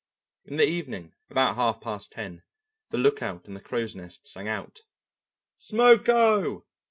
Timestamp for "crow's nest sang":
3.61-4.47